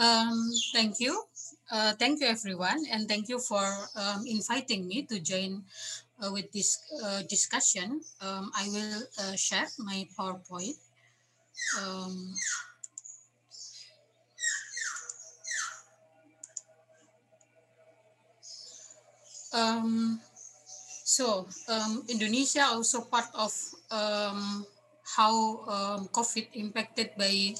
[0.00, 1.12] Um, thank you.
[1.68, 3.62] Uh, thank you, everyone, and thank you for
[3.94, 5.62] um, inviting me to join
[6.24, 8.00] uh, with this uh, discussion.
[8.24, 10.80] Um, I will uh, share my PowerPoint.
[11.76, 12.32] Um,
[19.52, 20.20] um,
[21.04, 23.52] so um, Indonesia also part of
[25.04, 27.52] how COVID impacted by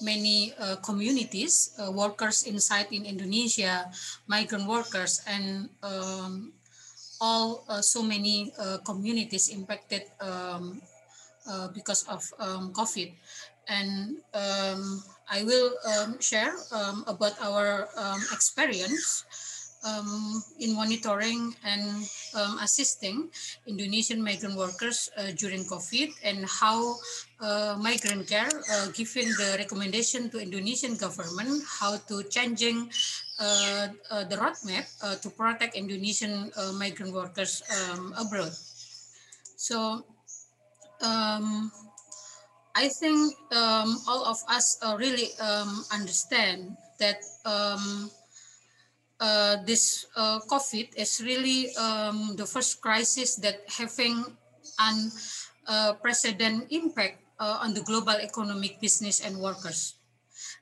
[0.00, 3.90] many uh, communities, uh, workers inside in Indonesia,
[4.26, 6.52] migrant workers, and um,
[7.20, 10.80] all uh, so many uh, communities impacted um,
[11.48, 13.12] uh, because of um, COVID.
[13.68, 17.88] And um, I will um, share um, about our
[18.30, 19.24] experience
[19.86, 22.02] um, in monitoring and
[22.34, 23.30] um, assisting
[23.66, 26.96] Indonesian migrant workers uh, during COVID and how
[27.40, 32.90] uh, migrant care uh, giving the recommendation to Indonesian government how to changing
[33.38, 38.52] uh, uh, the roadmap uh, to protect Indonesian migrant workers um, abroad.
[39.56, 40.04] So
[41.04, 41.70] um,
[42.74, 47.20] I think um, all of us really um, understand that
[49.20, 54.24] uh, this uh, COVID is really um, the first crisis that having
[54.78, 55.10] an
[55.68, 59.94] unprecedented impact uh, on the global economic business and workers.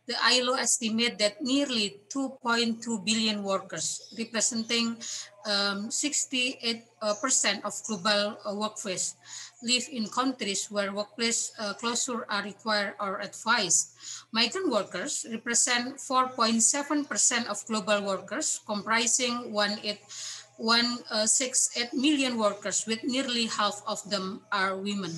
[0.06, 9.16] The ILO estimate that nearly 2.2 billion workers, representing 68% um, of global uh, workforce,
[9.64, 13.90] live in countries where workplace uh, closure are required or advised.
[14.30, 24.08] Migrant workers represent 4.7% of global workers, comprising 168 million workers, with nearly half of
[24.10, 25.10] them are women.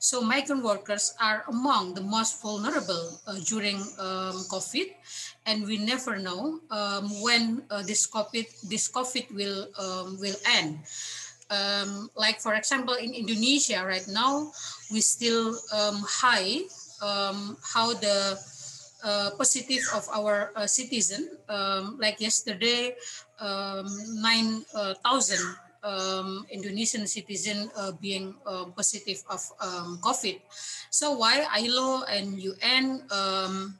[0.00, 4.94] So migrant workers are among the most vulnerable uh, during um, COVID,
[5.46, 10.78] and we never know um, when uh, this COVID this COVID will um, will end.
[11.50, 14.52] Um, like for example, in Indonesia right now,
[14.92, 16.68] we still um, high
[17.00, 18.36] um, how the
[19.04, 21.30] uh, positive of our uh, citizen.
[21.98, 22.94] like yesterday,
[24.20, 25.40] nine uh, thousand
[25.82, 30.40] um, Indonesian citizen uh, being uh, positive of um, COVID.
[30.90, 33.78] So why ILO and UN um,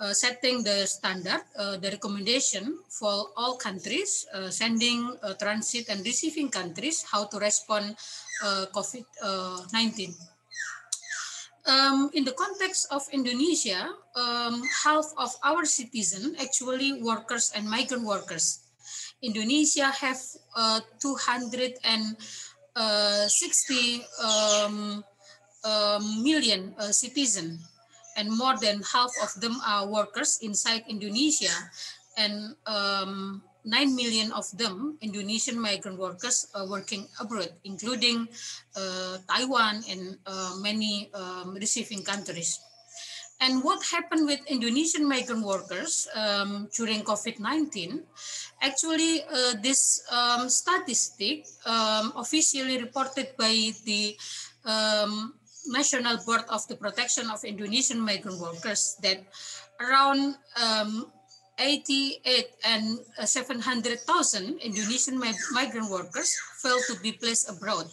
[0.00, 6.04] uh, setting the standard, uh, the recommendation for all countries, uh, sending uh, transit and
[6.04, 7.96] receiving countries, how to respond
[8.42, 10.14] COVID-19.
[11.68, 18.08] Um, in the context of Indonesia, um, half of our citizens actually workers and migrant
[18.08, 18.64] workers.
[19.20, 20.16] Indonesia have
[20.56, 22.16] uh, 260
[22.78, 25.04] uh, um,
[25.64, 27.60] uh, million uh, citizens,
[28.18, 31.54] and more than half of them are workers inside Indonesia,
[32.18, 38.26] and um, 9 million of them Indonesian migrant workers are working abroad, including
[38.74, 42.58] uh, Taiwan and uh, many um, receiving countries.
[43.40, 48.02] And what happened with Indonesian migrant workers um, during COVID-19,
[48.60, 54.18] actually uh, this um, statistic um, officially reported by the
[54.64, 55.37] um,
[55.68, 59.22] National Board of the Protection of Indonesian Migrant Workers that
[59.80, 61.12] around um,
[61.58, 65.18] 88 and 700,000 Indonesian
[65.52, 67.90] migrant workers failed to be placed abroad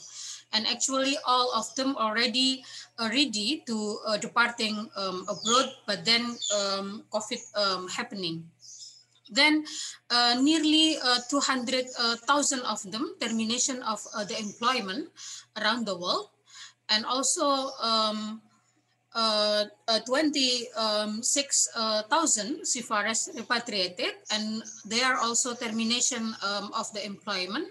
[0.53, 2.63] and actually all of them already
[2.97, 8.47] uh, ready to uh, departing um, abroad, but then um, COVID um, happening.
[9.29, 9.65] Then
[10.09, 15.09] uh, nearly uh, 200,000 of them termination of uh, the employment
[15.59, 16.29] around the world,
[16.89, 18.41] and also um,
[19.15, 21.21] uh, uh, 26,000 um,
[22.61, 27.67] CFRS repatriated, and they are also termination um, of the employment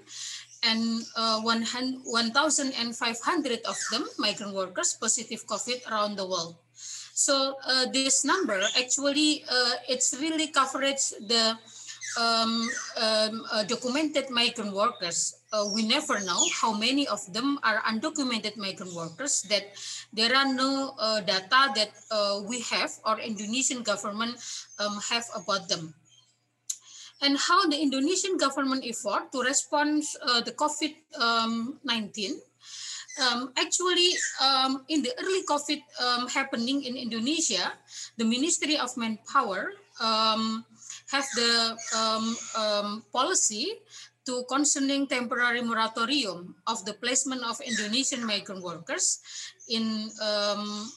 [0.64, 6.56] and uh, 1,500 of them, migrant workers, positive COVID around the world.
[7.14, 11.56] So uh, this number actually, uh, it's really coverage the
[12.18, 12.68] um,
[13.00, 15.36] um, uh, documented migrant workers.
[15.52, 19.74] Uh, we never know how many of them are undocumented migrant workers that
[20.12, 21.90] there are no uh, data that
[22.48, 24.36] we have or Indonesian government
[24.78, 25.94] um, have about them
[27.24, 32.36] and how the Indonesian government effort to respond uh, the COVID-19.
[33.14, 34.10] Um, actually,
[34.42, 37.72] um, in the early COVID um, happening in Indonesia,
[38.18, 39.72] the Ministry of Manpower
[40.02, 40.64] um,
[41.14, 41.54] have the
[41.94, 42.24] um,
[42.58, 43.78] um, policy
[44.26, 49.22] to concerning temporary moratorium of the placement of Indonesian migrant workers
[49.70, 50.10] in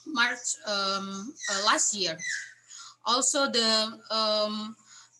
[0.09, 1.13] March uh,
[1.69, 2.17] last year.
[3.05, 3.69] Also, the
[4.09, 4.75] um,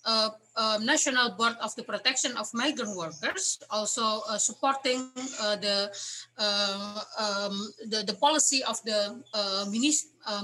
[0.07, 5.11] uh, uh, National Board of the Protection of Migrant Workers, also uh, supporting
[5.43, 5.91] uh, the,
[6.39, 9.19] uh, um, the, the policy of the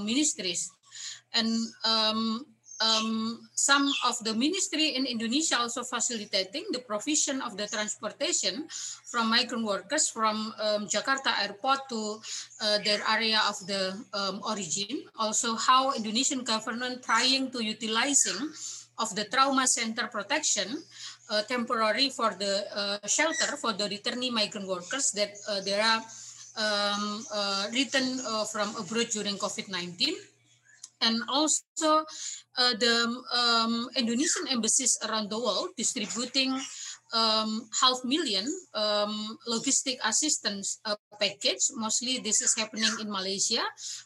[0.04, 0.70] ministries,
[1.32, 1.48] and
[1.84, 2.46] um,
[2.80, 8.66] um, some of the ministry in Indonesia also facilitating the provision of the transportation
[9.06, 12.18] from migrant workers from um, Jakarta airport to
[12.62, 15.06] uh, their area of the um, origin.
[15.18, 18.50] Also how Indonesian government trying to utilizing
[18.98, 20.82] of the trauma center protection
[21.30, 26.02] uh, temporary for the uh, shelter for the returning migrant workers that uh, there are
[26.56, 30.33] um, uh, returned uh, from abroad during COVID-19
[31.04, 32.04] and also
[32.56, 33.04] uh, the
[33.36, 36.56] um, Indonesian embassies around the world distributing
[37.12, 41.70] um, half million um, logistic assistance uh, package.
[41.76, 43.62] Mostly this is happening in Malaysia,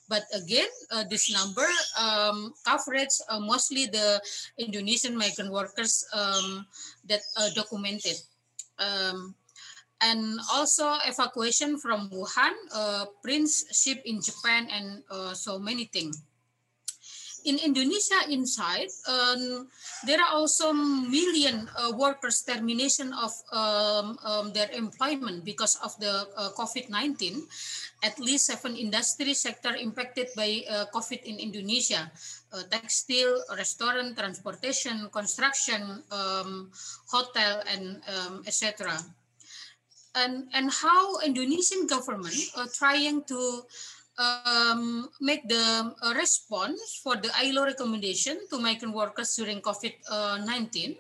[0.09, 1.67] but again, uh, this number
[1.99, 4.21] um, coverage uh, mostly the
[4.59, 6.67] Indonesian migrant workers um,
[7.07, 8.19] that uh, documented.
[8.79, 9.35] Um,
[10.01, 16.23] and also evacuation from Wuhan, uh, Prince ship in Japan, and uh, so many things
[17.49, 19.73] in Indonesia inside, um,
[20.05, 26.29] there are also million uh, workers termination of um, um, their employment because of the
[26.37, 27.49] uh, COVID-19.
[28.05, 32.13] At least seven industry sector impacted by uh, COVID in Indonesia.
[32.53, 36.71] Uh, textile, restaurant, transportation, construction, um,
[37.09, 38.93] hotel, and um, etc.
[40.15, 43.65] And, and how Indonesian government are trying to
[44.19, 50.97] um, make the uh, response for the ILO recommendation to migrant workers during COVID-19.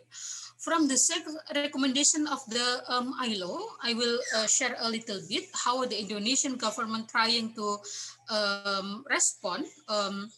[0.59, 5.47] From the second recommendation of the um, ILO, I will uh, share a little bit
[5.55, 7.79] how the Indonesian government trying to
[8.29, 9.67] um, respond.
[9.88, 10.31] Um,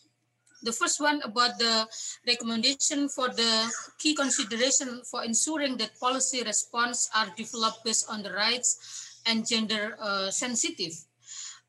[0.63, 1.89] the first one about the
[2.27, 8.33] recommendation for the key consideration for ensuring that policy response are developed based on the
[8.33, 10.93] rights and gender uh, sensitive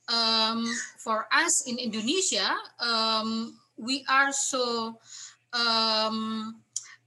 [0.09, 0.65] um,
[0.98, 4.98] for us in Indonesia, um, we are so
[5.53, 6.62] um,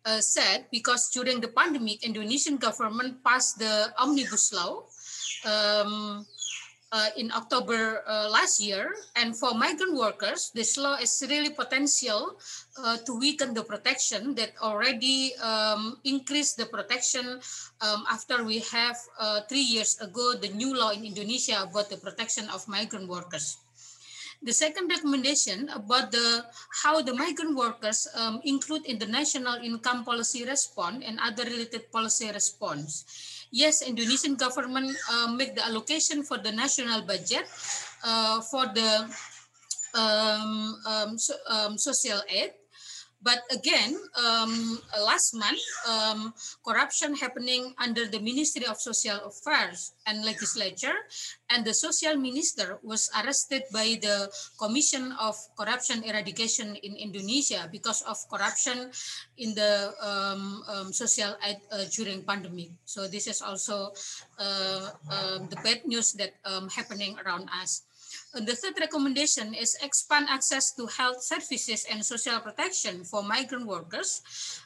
[0.05, 4.85] uh, sad because during the pandemic, Indonesian government passed the omnibus law.
[5.45, 6.27] Um,
[6.95, 8.95] uh, in October uh, last year.
[9.19, 12.39] And for migrant workers, this law is really potential
[12.79, 17.43] uh, to weaken the protection that already um, increased the protection
[17.83, 21.99] um, after we have uh, three years ago the new law in Indonesia about the
[21.99, 23.59] protection of migrant workers.
[24.45, 26.45] The second recommendation about the
[26.85, 31.91] how the migrant workers um, include in the national income policy response and other related
[31.91, 37.47] policy response yes, Indonesian government uh, make the allocation for the national budget
[38.03, 39.07] uh, for the
[39.95, 42.51] um, um, so, um, social aid
[43.25, 50.21] but again, um, last month, um, corruption happening under the Ministry of Social Affairs and
[50.25, 51.09] Legislature,
[51.49, 54.29] and the social minister was arrested by the
[54.61, 58.93] Commission of Corruption Eradication in Indonesia because of corruption
[59.41, 62.77] in the um, um social aid uh, during pandemic.
[62.85, 63.97] So this is also
[64.37, 67.89] uh, uh, the bad news that um, happening around us.
[68.35, 74.23] The third recommendation is expand access to health services and social protection for migrant workers.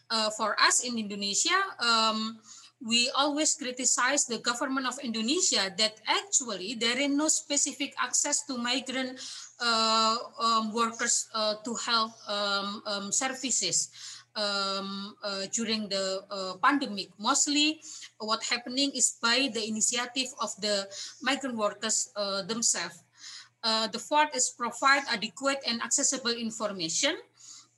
[0.08, 2.40] Uh, for us in Indonesia, um,
[2.80, 8.56] we always criticize the government of Indonesia that actually there is no specific access to
[8.56, 9.20] migrant
[9.60, 13.92] uh, um, workers uh, to health um, um services.
[14.38, 17.10] Um, uh, during the uh, pandemic.
[17.18, 17.82] Mostly
[18.22, 20.86] what happening is by the initiative of the
[21.26, 23.02] migrant workers uh, themselves.
[23.68, 27.12] Uh, the fourth is provide adequate and accessible information.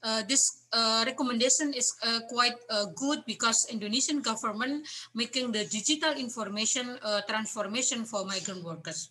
[0.07, 6.15] Uh, this uh, recommendation is uh, quite uh, good because Indonesian government making the digital
[6.15, 9.11] information uh, transformation for migrant workers.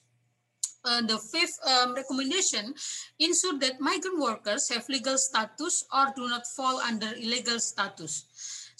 [1.12, 2.72] the fifth um, recommendation,
[3.20, 8.29] ensure that migrant workers have legal status or do not fall under illegal status.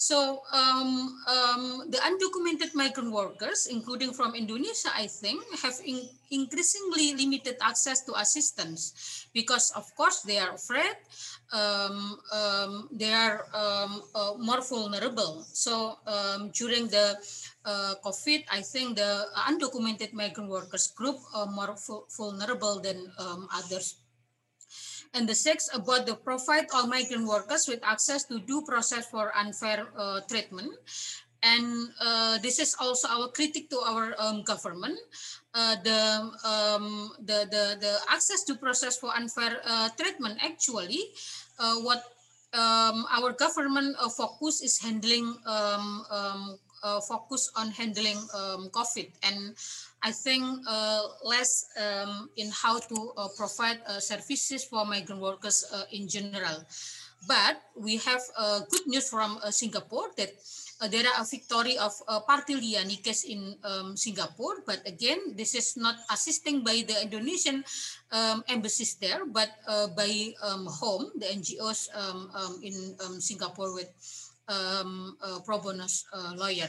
[0.00, 6.00] So um, um, the undocumented migrant workers, including from Indonesia, I think, have in
[6.32, 10.96] increasingly limited access to assistance because, of course, they are afraid,
[11.52, 15.44] um, um they are um, uh, more vulnerable.
[15.52, 17.20] So um, during the
[17.68, 21.76] uh, COVID, I think the undocumented migrant workers group are more
[22.08, 23.12] vulnerable than
[23.52, 24.00] others
[25.14, 29.32] and the sixth about the provide all migrant workers with access to due process for
[29.36, 30.70] unfair uh, treatment.
[31.42, 34.98] And uh, this is also our critic to our um, government.
[35.54, 41.00] Uh, the, um, the, the, the access to process for unfair uh, treatment actually,
[41.58, 42.04] uh, what
[42.52, 49.10] um, our government uh, focus is handling um, um, uh, focus on handling um, COVID,
[49.22, 49.54] and
[50.02, 55.64] I think uh, less um, in how to uh, provide uh, services for migrant workers
[55.72, 56.64] uh, in general.
[57.28, 58.22] But we have
[58.70, 60.32] good news from Singapore that
[60.80, 65.36] uh, there are a victory of uh, Parti Liyani case in um, Singapore, but again,
[65.36, 67.62] this is not assisting by the Indonesian
[68.12, 72.32] um, embassies there, but uh, by um, HOME, the NGOs um,
[72.64, 73.92] in Singapore with
[74.50, 75.16] um,
[75.46, 76.68] pro uh, lawyer.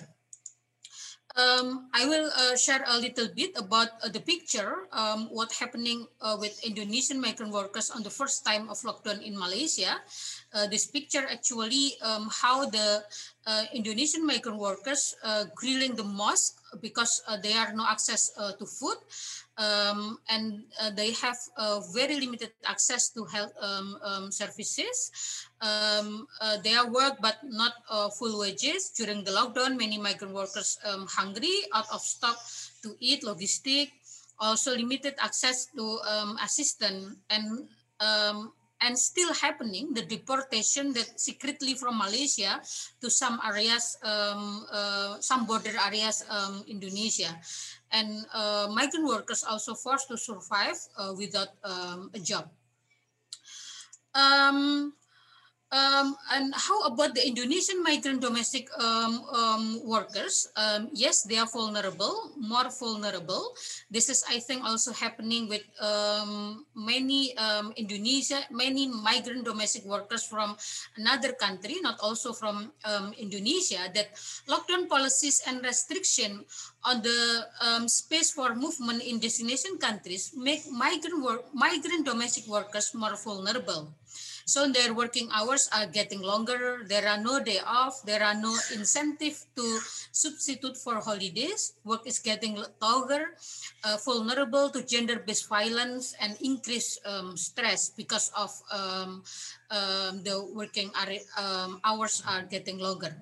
[1.35, 6.05] Um, I will uh, share a little bit about uh, the picture, um, what happening
[6.19, 9.95] uh, with Indonesian migrant workers on the first time of lockdown in Malaysia.
[10.53, 13.03] Uh, this picture actually um, how the
[13.47, 15.15] uh, Indonesian migrant workers
[15.55, 18.97] grilling the mosque because they are no access to food
[19.57, 20.63] um, and
[20.95, 21.37] they have
[21.93, 25.11] very limited access to health um, um, services.
[25.61, 26.27] Um,
[26.63, 27.73] they are work but not
[28.17, 28.89] full wages.
[28.91, 32.37] During the lockdown, many migrant workers um, hungry, out of stock
[32.83, 33.91] to eat, logistic,
[34.39, 37.67] also limited access to um, assistance and
[38.81, 42.59] and still happening the deportation that secretly from Malaysia
[42.99, 47.29] to some areas, um, uh, some border areas um, Indonesia.
[47.91, 52.49] And uh, migrant workers also forced to survive uh, without um, a job.
[54.13, 54.93] Um,
[55.71, 60.51] um, and how about the Indonesian migrant domestic um, um, workers?
[60.55, 63.55] Um, yes, they are vulnerable, more vulnerable.
[63.89, 70.23] This is, I think, also happening with um, many um, Indonesia, many migrant domestic workers
[70.23, 70.57] from
[70.97, 72.71] another country, not also from
[73.17, 74.11] Indonesia, that
[74.47, 76.43] lockdown policies and restriction
[76.83, 77.47] on the
[77.87, 83.93] space for movement in destination countries make migrant work, migrant domestic workers more vulnerable.
[84.45, 86.83] So their working hours are getting longer.
[86.87, 88.03] There are no day off.
[88.03, 89.79] There are no incentive to
[90.11, 91.73] substitute for holidays.
[91.83, 93.37] Work is getting longer,
[93.83, 99.23] uh, vulnerable to gender-based violence and increased um, stress because of um,
[99.69, 100.91] um, the working
[101.37, 103.15] um, hours are getting longer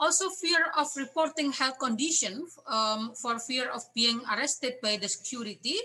[0.00, 5.76] also fear of reporting health condition um, for fear of being arrested by the security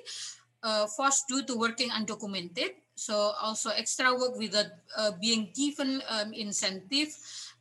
[0.66, 6.34] uh, forced due to working undocumented so also extra work without uh, being given um,
[6.34, 7.12] incentive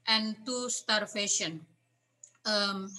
[0.07, 1.61] and to starvation.
[2.47, 2.93] Um,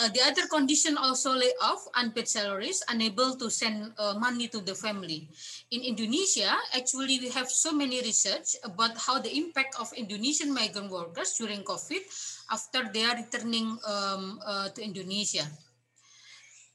[0.00, 4.60] uh, the other condition also lay off unpaid salaries, unable to send uh, money to
[4.60, 5.28] the family.
[5.70, 10.90] In Indonesia, actually, we have so many research about how the impact of Indonesian migrant
[10.90, 12.08] workers during COVID
[12.50, 15.44] after they are returning um, uh, to Indonesia.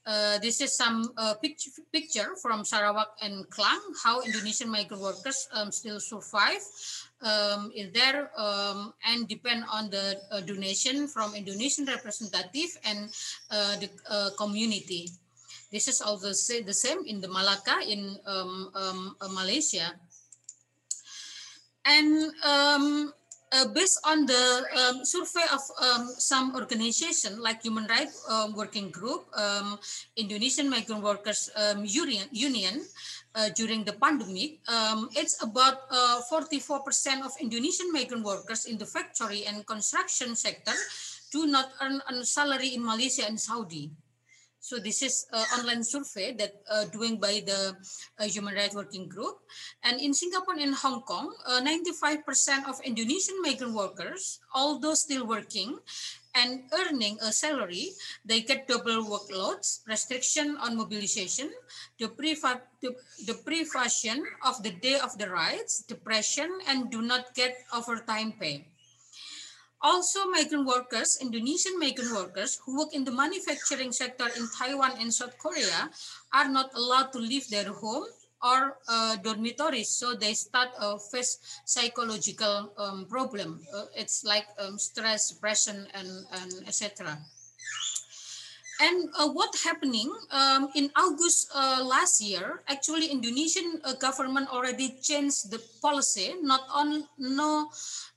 [0.04, 5.46] Uh, this is some uh, picture, picture from Sarawak and Klang, how Indonesian migrant workers
[5.54, 6.58] um, still survive
[7.22, 13.14] um, in there um, and depend on the uh, donation from Indonesian representative and
[13.50, 15.08] uh, the uh, community.
[15.70, 19.94] This is also the same in the Malacca in um, um, Malaysia.
[21.86, 23.14] And um,
[23.52, 28.90] uh, based on the um, survey of um, some organization like Human Rights um, Working
[28.90, 29.78] Group, um,
[30.16, 32.82] Indonesian Migrant Workers um, Union, Union
[33.34, 35.88] uh, during the pandemic, um, it's about
[36.32, 36.80] 44%
[37.20, 40.74] uh, of Indonesian migrant workers in the factory and construction sector
[41.30, 43.90] do not earn a salary in Malaysia and Saudi.
[44.62, 47.74] So this is an online survey that uh, doing by the
[48.14, 49.42] uh, Human Rights Working Group.
[49.82, 55.82] And in Singapore and Hong Kong, 95% uh, of Indonesian migrant workers, although still working
[56.36, 57.90] and earning a salary,
[58.24, 61.50] they get double workloads, restriction on mobilization,
[61.98, 62.62] depriva
[63.26, 68.71] deprivation of the day of the rights, depression, and do not get overtime pay.
[69.82, 75.12] Also, migrant workers, Indonesian migrant workers who work in the manufacturing sector in Taiwan and
[75.12, 75.90] South Korea
[76.32, 78.06] are not allowed to leave their home
[78.42, 79.88] or uh, dormitories.
[79.88, 83.60] So they start a face psychological um, problem.
[83.74, 87.18] Uh, it's like um, stress, depression, and, and etc.
[88.80, 94.98] And uh, what happening um, in August uh, last year, actually Indonesian uh, government already
[95.00, 97.70] changed the policy, not on no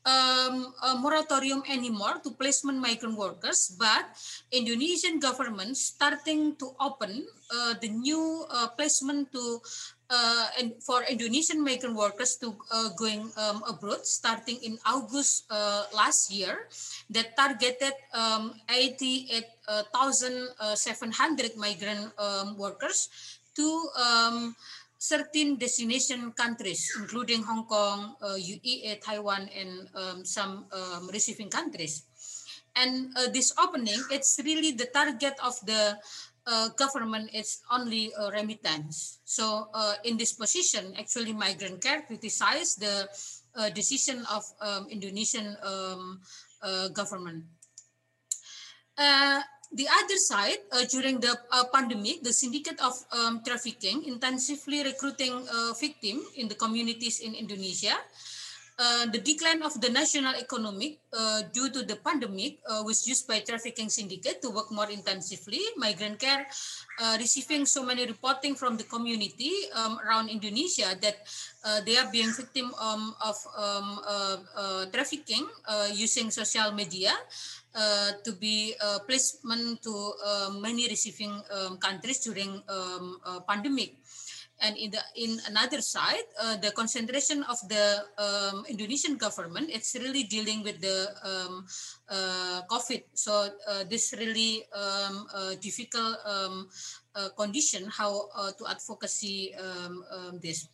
[0.06, 4.06] um, a moratorium anymore to placement migrant workers, but
[4.52, 9.62] Indonesian government starting to open uh, the new uh, placement to
[10.10, 15.86] uh, and for Indonesian migrant workers to uh, going um, abroad starting in August uh,
[15.94, 16.70] last year
[17.10, 23.10] that targeted um, 88,700 uh, migrant um, workers
[23.56, 23.88] to
[25.10, 32.04] 13 destination countries, including Hong Kong, uh, UEA, Taiwan, and um, some um, receiving countries.
[32.76, 35.98] And uh, this opening, it's really the target of the
[36.48, 39.20] uh, government is only remittance.
[39.26, 43.08] So uh, in this position, actually migrant care criticized the
[43.56, 46.20] uh, decision of um, Indonesian um,
[46.62, 47.46] uh, government.
[49.76, 55.36] The other side, uh, during the uh, pandemic, the syndicate of um, trafficking intensively recruiting
[55.52, 58.00] uh, victims in the communities in Indonesia.
[58.78, 63.26] Uh, the decline of the national economy uh, due to the pandemic uh, was used
[63.26, 65.64] by trafficking syndicate to work more intensively.
[65.78, 66.46] Migrant care
[67.16, 71.24] receiving so many reporting from the community um, around Indonesia that
[71.86, 74.00] they are being victim um, of um,
[74.92, 75.48] trafficking
[75.96, 77.16] using social media.
[77.76, 79.92] Uh, to be uh, placement to
[80.24, 83.20] uh, many receiving um, countries during um,
[83.52, 84.00] pandemic.
[84.62, 86.24] And in the in another side,
[86.62, 91.68] the concentration of the um, Indonesian government, it's really dealing with the um,
[92.72, 93.04] COVID.
[93.14, 93.52] So
[93.90, 95.28] this really um,
[95.60, 96.70] difficult um,
[97.36, 99.52] condition how to advocacy
[100.40, 100.70] this.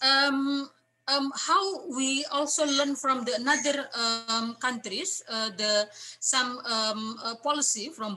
[0.00, 0.70] Um,
[1.08, 5.88] um, how we also learn from the another um, countries, uh, the
[6.20, 8.16] some um, uh, policy from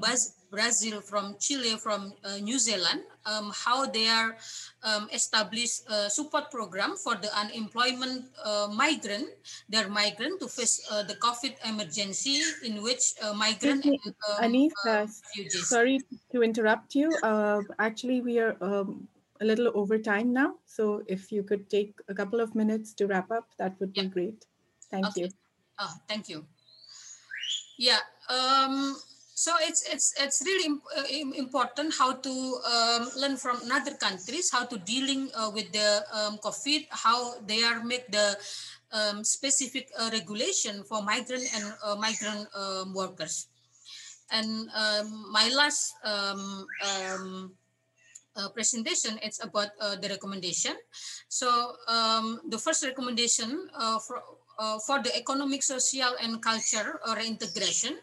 [0.51, 4.35] Brazil, from Chile, from uh, New Zealand, um, how they are
[4.83, 9.29] um, established a support program for the unemployment uh, migrant,
[9.69, 15.07] their migrant to face uh, the COVID emergency in which uh, migrant and um,
[15.47, 15.99] sorry
[16.31, 17.09] to interrupt you.
[17.79, 18.55] actually, we are
[19.41, 20.55] a little over time now.
[20.65, 24.05] So if you could take a couple of minutes to wrap up, that would be
[24.05, 24.45] great.
[24.89, 25.21] Thank okay.
[25.21, 25.29] you.
[25.79, 26.45] Oh, thank you.
[27.77, 27.99] Yeah.
[28.29, 28.95] Um,
[29.41, 34.61] so it's it's it's really uh, important how to um, learn from other countries how
[34.69, 38.37] to dealing uh, with the um, COVID, how they are make the
[38.93, 43.49] um, specific uh, regulation for migrant and uh, migrant um, workers.
[44.29, 46.69] And um, my last um,
[48.37, 50.77] uh, presentation, it's about uh, the recommendation.
[51.27, 54.21] So um, the first recommendation uh, for,
[54.59, 57.97] uh, for the economic, social, and culture reintegration.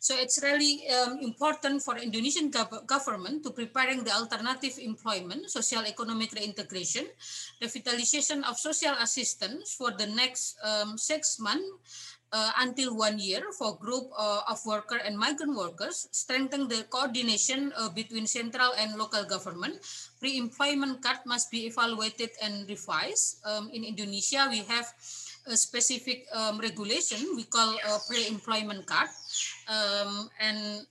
[0.00, 5.84] So it's really um, important for Indonesian gov government to preparing the alternative employment, social
[5.84, 7.04] economic reintegration,
[7.60, 13.42] the revitalization of social assistance for the next um, six months uh, until one year
[13.52, 18.96] for group uh, of worker and migrant workers, strengthen the coordination uh, between central and
[18.96, 19.84] local government.
[20.18, 23.44] Pre-employment card must be evaluated and revised.
[23.44, 24.88] Um, in Indonesia, we have
[25.50, 29.10] a specific um, regulation we call a pre-employment card.
[29.66, 30.86] Um, and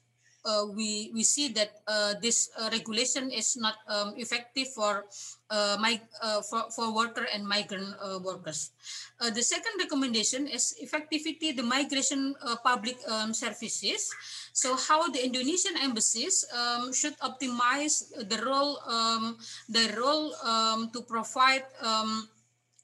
[0.45, 5.05] uh, we, we see that uh, this uh, regulation is not um, effective for,
[5.49, 8.71] uh, my, uh, for, for worker and migrant uh, workers.
[9.19, 14.09] the second recommendation is effectivity the migration public um, services.
[14.53, 21.01] So how the Indonesian embassies um, should optimize the role, um, the role um, to
[21.01, 21.67] provide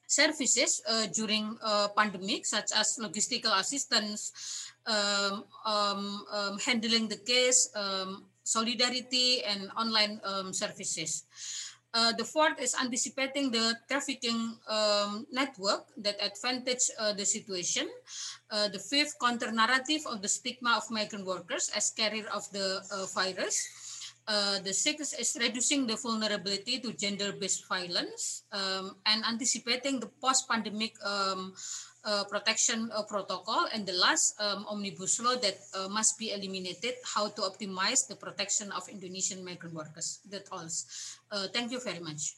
[0.06, 1.58] services during
[1.96, 4.32] pandemic, such as logistical assistance,
[4.86, 11.26] um, um, um, handling the case, um, solidarity, and online um, services.
[11.94, 17.88] Uh, the fourth is anticipating the trafficking um, network that advantage uh, the situation.
[18.50, 22.84] Uh, the fifth, counter narrative of the stigma of migrant workers as carrier of the
[22.92, 23.56] uh, virus.
[24.26, 30.94] Uh, the sixth is reducing the vulnerability to gender-based violence um, and anticipating the post-pandemic
[31.04, 31.54] um,
[32.04, 33.68] uh, protection uh, protocol.
[33.72, 38.16] And the last um, omnibus law that uh, must be eliminated how to optimize the
[38.16, 40.20] protection of indonesian migrant workers.
[40.30, 40.66] That all
[41.30, 42.34] uh, thank you very much